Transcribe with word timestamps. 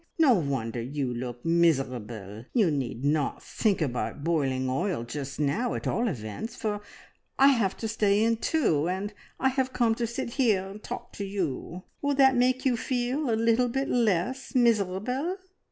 No 0.17 0.33
wonder 0.33 0.81
you 0.81 1.13
look 1.13 1.45
miserable! 1.45 2.45
You 2.55 2.71
need 2.71 3.05
not 3.05 3.43
think 3.43 3.83
about 3.83 4.23
boiling 4.23 4.67
oil 4.67 5.03
just 5.03 5.39
now 5.39 5.75
at 5.75 5.85
all 5.85 6.07
events, 6.07 6.55
for 6.55 6.81
I 7.37 7.49
have 7.49 7.77
to 7.77 7.87
stay 7.87 8.23
in 8.23 8.37
too, 8.37 8.89
and 8.89 9.13
I 9.39 9.49
have 9.49 9.73
come 9.73 9.93
to 9.93 10.07
sit 10.07 10.31
here 10.31 10.67
and 10.67 10.81
talk 10.81 11.13
to 11.17 11.23
you. 11.23 11.83
Will 12.01 12.15
that 12.15 12.35
make 12.35 12.65
you 12.65 12.75
feel 12.75 13.29
a 13.29 13.35
little 13.37 13.69
bit 13.69 13.89
less 13.89 14.55
miserable?" 14.55 15.37